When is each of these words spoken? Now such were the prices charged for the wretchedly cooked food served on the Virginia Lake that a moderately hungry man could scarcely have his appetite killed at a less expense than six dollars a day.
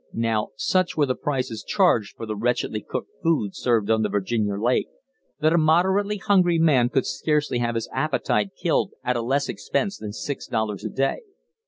Now 0.13 0.47
such 0.55 0.97
were 0.97 1.05
the 1.05 1.13
prices 1.13 1.63
charged 1.63 2.15
for 2.17 2.25
the 2.25 2.35
wretchedly 2.35 2.81
cooked 2.81 3.11
food 3.21 3.55
served 3.55 3.91
on 3.91 4.01
the 4.01 4.09
Virginia 4.09 4.55
Lake 4.59 4.87
that 5.41 5.53
a 5.53 5.59
moderately 5.59 6.17
hungry 6.17 6.57
man 6.57 6.89
could 6.89 7.05
scarcely 7.05 7.59
have 7.59 7.75
his 7.75 7.87
appetite 7.93 8.49
killed 8.59 8.93
at 9.03 9.15
a 9.15 9.21
less 9.21 9.47
expense 9.47 9.99
than 9.99 10.11
six 10.11 10.47
dollars 10.47 10.83
a 10.83 10.89
day. 10.89 11.19